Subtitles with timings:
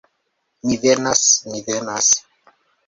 [0.69, 1.23] Mi venas,
[1.53, 2.13] mi venas!